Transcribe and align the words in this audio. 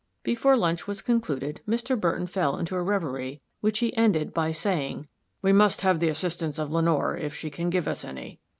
Before 0.23 0.57
lunch 0.57 0.87
was 0.87 0.99
concluded, 1.03 1.61
Mr. 1.67 1.95
Burton 1.95 2.25
fell 2.25 2.57
into 2.57 2.75
a 2.75 2.81
reverie, 2.81 3.39
which 3.59 3.77
he 3.77 3.95
ended 3.95 4.33
by 4.33 4.51
saying, 4.51 5.07
"We 5.43 5.53
must 5.53 5.81
have 5.81 5.99
the 5.99 6.09
assistance 6.09 6.57
of 6.57 6.73
Lenore, 6.73 7.15
if 7.17 7.35
she 7.35 7.51
can 7.51 7.69
give 7.69 7.87
us 7.87 8.03
any." 8.03 8.39